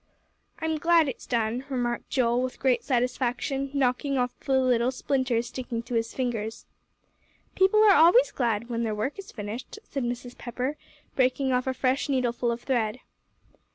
"I'm 0.57 0.79
glad 0.79 1.07
it's 1.07 1.27
done," 1.27 1.63
remarked 1.69 2.09
Joel, 2.09 2.41
with 2.41 2.57
great 2.57 2.83
satisfaction, 2.83 3.69
knocking 3.71 4.17
off 4.17 4.31
the 4.39 4.59
little 4.59 4.89
splinters 4.91 5.45
sticking 5.45 5.83
to 5.83 5.93
his 5.93 6.15
fingers. 6.15 6.65
"People 7.53 7.83
always 7.83 8.31
are 8.31 8.35
glad 8.35 8.67
when 8.67 8.81
their 8.81 8.95
work 8.95 9.19
is 9.19 9.31
finished," 9.31 9.77
said 9.83 10.03
Mrs. 10.03 10.35
Pepper, 10.39 10.75
breaking 11.15 11.53
off 11.53 11.67
a 11.67 11.73
fresh 11.75 12.09
needleful 12.09 12.51
of 12.51 12.61
thread. 12.61 13.01